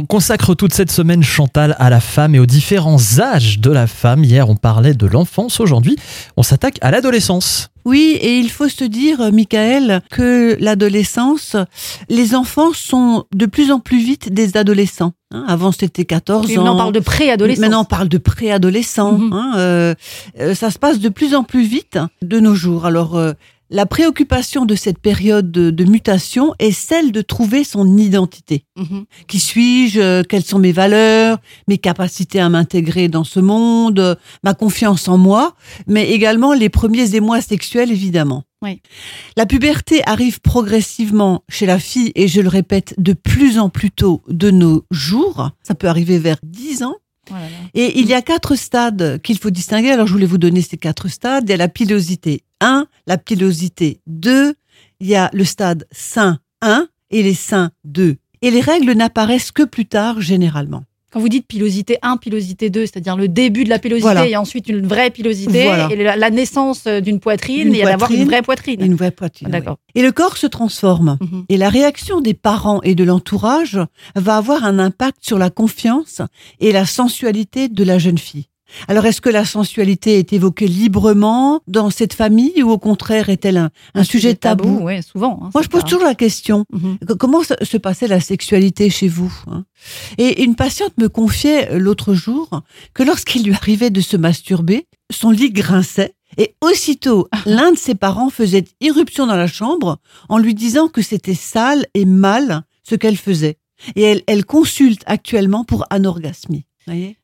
On 0.00 0.06
consacre 0.06 0.54
toute 0.54 0.72
cette 0.72 0.90
semaine, 0.90 1.22
Chantal, 1.22 1.76
à 1.78 1.90
la 1.90 2.00
femme 2.00 2.34
et 2.34 2.38
aux 2.38 2.46
différents 2.46 3.20
âges 3.20 3.58
de 3.58 3.70
la 3.70 3.86
femme. 3.86 4.24
Hier, 4.24 4.48
on 4.48 4.56
parlait 4.56 4.94
de 4.94 5.06
l'enfance. 5.06 5.60
Aujourd'hui, 5.60 5.96
on 6.38 6.42
s'attaque 6.42 6.78
à 6.80 6.90
l'adolescence. 6.90 7.68
Oui, 7.84 8.16
et 8.18 8.38
il 8.38 8.50
faut 8.50 8.70
se 8.70 8.84
dire, 8.84 9.30
Michael, 9.30 10.00
que 10.10 10.56
l'adolescence, 10.58 11.54
les 12.08 12.34
enfants 12.34 12.72
sont 12.72 13.26
de 13.34 13.44
plus 13.44 13.70
en 13.70 13.78
plus 13.78 14.02
vite 14.02 14.32
des 14.32 14.56
adolescents. 14.56 15.12
Hein, 15.32 15.44
avant, 15.46 15.70
c'était 15.70 16.06
14 16.06 16.46
Oui, 16.46 16.56
ans. 16.56 16.62
Maintenant, 16.62 16.74
on 16.76 16.78
parle 16.78 16.92
de 16.94 17.00
préadolescence. 17.00 17.60
Maintenant, 17.60 17.82
on 17.82 17.84
parle 17.84 18.08
de 18.08 18.18
préadolescents. 18.18 19.18
Mhm. 19.18 19.32
hein, 19.34 19.52
euh, 19.58 19.94
euh, 20.40 20.54
ça 20.54 20.70
se 20.70 20.78
passe 20.78 20.98
de 20.98 21.10
plus 21.10 21.34
en 21.34 21.44
plus 21.44 21.64
vite 21.64 21.98
de 22.22 22.40
nos 22.40 22.54
jours. 22.54 22.86
Alors, 22.86 23.18
euh, 23.18 23.34
la 23.70 23.86
préoccupation 23.86 24.66
de 24.66 24.74
cette 24.74 24.98
période 24.98 25.50
de, 25.50 25.70
de 25.70 25.84
mutation 25.84 26.54
est 26.58 26.72
celle 26.72 27.12
de 27.12 27.22
trouver 27.22 27.64
son 27.64 27.96
identité. 27.96 28.64
Mhm. 28.76 29.04
Qui 29.28 29.38
suis-je 29.38 30.00
euh, 30.00 30.22
Quelles 30.28 30.44
sont 30.44 30.58
mes 30.58 30.72
valeurs 30.72 31.38
Mes 31.68 31.78
capacités 31.78 32.40
à 32.40 32.48
m'intégrer 32.48 33.08
dans 33.08 33.24
ce 33.24 33.38
monde 33.40 34.00
euh, 34.00 34.14
Ma 34.42 34.54
confiance 34.54 35.08
en 35.08 35.18
moi 35.18 35.54
Mais 35.86 36.10
également 36.10 36.52
les 36.52 36.68
premiers 36.68 37.14
émois 37.14 37.40
sexuels, 37.40 37.92
évidemment. 37.92 38.44
Oui. 38.62 38.82
La 39.36 39.46
puberté 39.46 40.02
arrive 40.04 40.40
progressivement 40.40 41.44
chez 41.48 41.64
la 41.64 41.78
fille 41.78 42.12
et 42.14 42.28
je 42.28 42.40
le 42.40 42.48
répète 42.48 42.94
de 42.98 43.14
plus 43.14 43.58
en 43.58 43.70
plus 43.70 43.90
tôt 43.90 44.22
de 44.28 44.50
nos 44.50 44.84
jours. 44.90 45.50
Ça 45.62 45.74
peut 45.74 45.88
arriver 45.88 46.18
vers 46.18 46.36
10 46.42 46.82
ans. 46.82 46.96
Oh. 47.30 47.34
Et 47.74 48.00
il 48.00 48.06
y 48.06 48.14
a 48.14 48.22
quatre 48.22 48.56
stades 48.56 49.20
qu'il 49.22 49.38
faut 49.38 49.50
distinguer. 49.50 49.90
Alors, 49.90 50.06
je 50.06 50.12
voulais 50.12 50.26
vous 50.26 50.38
donner 50.38 50.62
ces 50.62 50.76
quatre 50.76 51.08
stades. 51.08 51.44
Il 51.46 51.50
y 51.50 51.54
a 51.54 51.56
la 51.56 51.68
pilosité 51.68 52.42
1, 52.60 52.86
la 53.10 53.18
pilosité 53.18 53.98
2, 54.06 54.54
il 55.00 55.06
y 55.08 55.16
a 55.16 55.30
le 55.32 55.44
stade 55.44 55.84
sein 55.90 56.38
1 56.62 56.86
et 57.10 57.24
les 57.24 57.34
seins 57.34 57.72
2. 57.82 58.14
Et 58.42 58.50
les 58.52 58.60
règles 58.60 58.92
n'apparaissent 58.92 59.50
que 59.50 59.64
plus 59.64 59.86
tard, 59.86 60.20
généralement. 60.20 60.84
Quand 61.10 61.18
vous 61.18 61.28
dites 61.28 61.48
pilosité 61.48 61.98
1, 62.02 62.18
pilosité 62.18 62.70
2, 62.70 62.82
c'est-à-dire 62.86 63.16
le 63.16 63.26
début 63.26 63.64
de 63.64 63.68
la 63.68 63.80
pilosité 63.80 64.02
Voilà. 64.04 64.28
et 64.28 64.36
ensuite 64.36 64.68
une 64.68 64.86
vraie 64.86 65.10
pilosité 65.10 65.64
Voilà. 65.64 65.88
et 65.90 65.96
la, 65.96 66.14
la 66.14 66.30
naissance 66.30 66.86
d'une 66.86 67.18
poitrine 67.18 67.74
et 67.74 67.82
d'avoir 67.82 68.12
une 68.12 68.26
vraie 68.26 68.42
poitrine. 68.42 68.80
Une 68.80 68.94
vraie 68.94 69.10
poitrine. 69.10 69.48
oui. 69.48 69.52
D'accord. 69.52 69.78
Et 69.96 70.02
le 70.02 70.12
corps 70.12 70.36
se 70.36 70.46
transforme. 70.46 71.18
Mhm. 71.20 71.46
Et 71.48 71.56
la 71.56 71.68
réaction 71.68 72.20
des 72.20 72.34
parents 72.34 72.80
et 72.82 72.94
de 72.94 73.02
l'entourage 73.02 73.80
va 74.14 74.36
avoir 74.36 74.64
un 74.64 74.78
impact 74.78 75.18
sur 75.22 75.36
la 75.36 75.50
confiance 75.50 76.22
et 76.60 76.70
la 76.70 76.86
sensualité 76.86 77.68
de 77.68 77.82
la 77.82 77.98
jeune 77.98 78.18
fille. 78.18 78.46
Alors, 78.88 79.06
est-ce 79.06 79.20
que 79.20 79.28
la 79.30 79.44
sensualité 79.44 80.18
est 80.18 80.32
évoquée 80.32 80.66
librement 80.68 81.60
dans 81.66 81.90
cette 81.90 82.12
famille 82.14 82.62
ou 82.62 82.70
au 82.70 82.78
contraire 82.78 83.28
est-elle 83.28 83.56
un, 83.56 83.70
un 83.94 84.04
sujet 84.04 84.34
tabou, 84.34 84.80
Oui, 84.82 85.02
souvent. 85.02 85.40
hein, 85.42 85.50
Moi, 85.54 85.62
je 85.62 85.68
pose 85.68 85.82
pas- 85.82 85.88
toujours 85.88 86.04
la 86.04 86.14
question. 86.14 86.64
Mhm. 86.72 86.98
Comment 87.18 87.40
se 87.42 87.76
passait 87.76 88.06
la 88.08 88.20
sexualité 88.20 88.90
chez 88.90 89.08
vous 89.08 89.32
hein? 89.48 89.64
Et 90.18 90.42
une 90.42 90.54
patiente 90.56 90.92
me 90.98 91.08
confiait 91.08 91.70
euh, 91.72 91.78
l'autre 91.78 92.14
jour 92.14 92.48
que 92.94 93.02
lorsqu'il 93.02 93.44
lui 93.44 93.52
arrivait 93.54 93.90
de 93.90 94.00
se 94.00 94.16
masturber, 94.16 94.86
son 95.10 95.30
lit 95.30 95.50
grinçait 95.50 96.14
et 96.38 96.54
aussitôt 96.60 97.28
l'un 97.46 97.72
de 97.72 97.78
ses 97.78 97.94
parents 97.94 98.30
faisait 98.30 98.64
irruption 98.80 99.26
dans 99.26 99.36
la 99.36 99.46
chambre 99.48 99.98
en 100.28 100.38
lui 100.38 100.54
disant 100.54 100.88
que 100.88 101.02
c'était 101.02 101.34
sale 101.34 101.86
et 101.94 102.04
mal 102.04 102.62
ce 102.88 102.94
qu'elle 102.94 103.16
faisait. 103.16 103.56
Et 103.96 104.02
elle, 104.02 104.22
elle 104.26 104.44
consulte 104.44 105.02
actuellement 105.06 105.64
pour 105.64 105.86
anorgasmie. 105.90 106.66
Vous 106.86 106.92
voyez? 106.92 107.16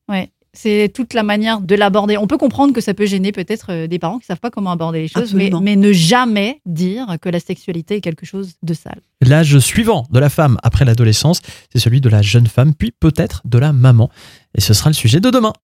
C'est 0.57 0.91
toute 0.93 1.13
la 1.13 1.23
manière 1.23 1.61
de 1.61 1.75
l'aborder. 1.75 2.17
On 2.17 2.27
peut 2.27 2.39
comprendre 2.39 2.73
que 2.73 2.81
ça 2.81 2.95
peut 2.95 3.07
gêner 3.07 3.31
peut-être 3.31 3.67
euh, 3.71 3.87
des 3.87 3.99
parents 3.99 4.19
qui 4.19 4.27
savent 4.27 4.41
pas 4.41 4.51
comment 4.51 4.71
aborder 4.71 5.03
les 5.03 5.09
choses, 5.09 5.35
mais, 5.35 5.51
mais 5.61 5.77
ne 5.77 5.93
jamais 5.93 6.61
dire 6.65 7.17
que 7.21 7.29
la 7.29 7.41
sexualité 7.41 7.97
est 7.97 8.01
quelque 8.01 8.25
chose 8.25 8.55
de 8.63 8.75
sale. 8.75 9.01
L'âge 9.21 9.59
suivant 9.59 10.07
de 10.11 10.19
la 10.19 10.29
femme 10.29 10.59
après 10.63 10.85
l'adolescence, 10.85 11.41
c'est 11.73 11.79
celui 11.79 12.01
de 12.01 12.09
la 12.09 12.23
jeune 12.23 12.47
femme, 12.47 12.75
puis 12.75 12.93
peut-être 12.99 13.43
de 13.45 13.59
la 13.59 13.73
maman. 13.73 14.11
Et 14.57 14.61
ce 14.61 14.73
sera 14.75 14.91
le 14.91 14.95
sujet 14.95 15.21
de 15.21 15.31
demain. 15.31 15.53